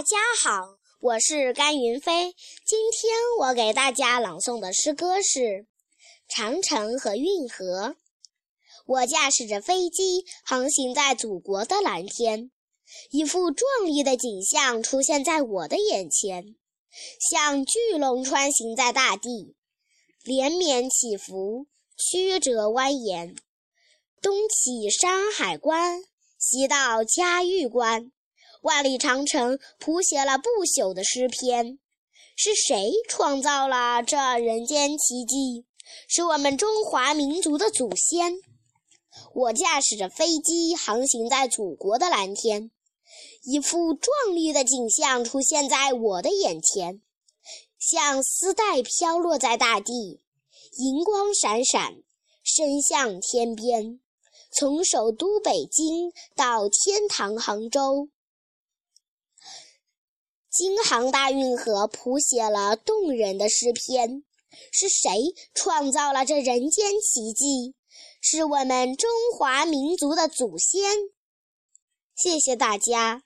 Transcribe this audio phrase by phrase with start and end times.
[0.00, 2.34] 大家好，我是甘云飞。
[2.64, 5.40] 今天我给大家朗诵的诗歌是
[6.26, 7.88] 《长城和运河》。
[8.86, 12.50] 我驾驶着飞机航行在祖国的蓝天，
[13.10, 16.56] 一幅壮丽的景象出现在我的眼前，
[17.30, 19.54] 像巨龙穿行在大地，
[20.24, 21.66] 连绵起伏，
[21.98, 23.36] 曲折蜿蜒。
[24.22, 26.02] 东起山海关，
[26.38, 28.10] 西到嘉峪关。
[28.62, 31.78] 万里长城谱写了不朽的诗篇，
[32.36, 35.64] 是谁创造了这人间奇迹？
[36.06, 38.34] 是我们中华民族的祖先。
[39.34, 42.70] 我驾驶着飞机航行在祖国的蓝天，
[43.44, 47.00] 一幅壮丽的景象出现在我的眼前，
[47.78, 50.20] 像丝带飘落在大地，
[50.76, 52.02] 银光闪闪，
[52.44, 54.00] 伸向天边，
[54.52, 58.08] 从首都北京到天堂杭州。
[60.60, 64.22] 京杭大运河谱写了动人的诗篇，
[64.70, 67.74] 是谁创造了这人间奇迹？
[68.20, 69.08] 是我们中
[69.38, 70.82] 华民族的祖先。
[72.14, 73.22] 谢谢大家。